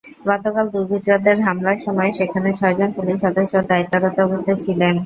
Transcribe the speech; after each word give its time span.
গতকাল 0.27 0.65
দুর্বৃত্তদের 0.73 1.37
হামলার 1.45 1.79
সময় 1.85 2.11
সেখানে 2.19 2.49
ছয়জন 2.59 2.89
পুলিশ 2.97 3.17
সদস্য 3.25 3.53
দায়িত্বরত 3.69 4.17
অবস্থায় 4.21 4.59
ছিলেন। 4.65 4.95